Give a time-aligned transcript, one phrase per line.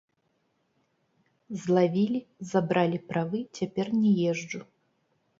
[1.65, 4.61] Злавілі, забралі правы, цяпер не езджу.